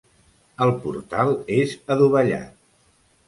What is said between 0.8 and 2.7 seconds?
portal és adovellat.